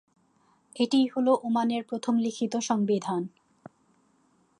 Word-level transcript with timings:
এটিই 0.75 1.07
হলো 1.07 1.31
ওমানের 1.43 1.83
প্রথম 1.83 2.13
লিখিত 2.17 2.53
"সংবিধান"। 2.59 3.21